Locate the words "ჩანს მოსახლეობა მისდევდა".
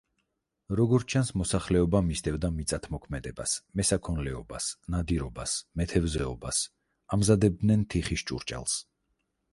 1.13-2.51